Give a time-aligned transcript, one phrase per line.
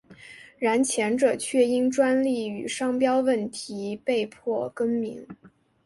[0.57, 5.27] 然前者却因专利与商标问题被迫更名。